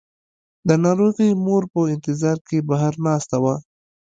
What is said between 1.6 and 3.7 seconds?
په انتظار کې بهر ناسته وه.